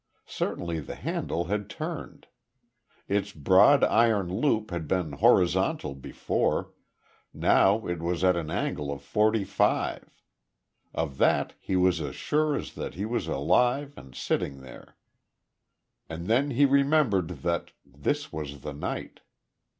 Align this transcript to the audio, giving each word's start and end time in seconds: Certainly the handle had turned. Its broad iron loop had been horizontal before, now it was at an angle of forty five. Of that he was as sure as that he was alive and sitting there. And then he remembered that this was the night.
Certainly 0.25 0.79
the 0.79 0.95
handle 0.95 1.45
had 1.45 1.69
turned. 1.69 2.25
Its 3.07 3.31
broad 3.33 3.83
iron 3.83 4.33
loop 4.33 4.71
had 4.71 4.87
been 4.87 5.11
horizontal 5.11 5.93
before, 5.93 6.71
now 7.35 7.85
it 7.85 7.99
was 7.99 8.23
at 8.23 8.35
an 8.35 8.49
angle 8.49 8.91
of 8.91 9.03
forty 9.03 9.43
five. 9.43 10.09
Of 10.91 11.19
that 11.19 11.53
he 11.59 11.75
was 11.75 12.01
as 12.01 12.15
sure 12.15 12.55
as 12.55 12.73
that 12.73 12.95
he 12.95 13.05
was 13.05 13.27
alive 13.27 13.93
and 13.95 14.15
sitting 14.15 14.61
there. 14.61 14.97
And 16.09 16.25
then 16.25 16.49
he 16.49 16.65
remembered 16.65 17.27
that 17.43 17.69
this 17.85 18.33
was 18.33 18.61
the 18.61 18.73
night. 18.73 19.19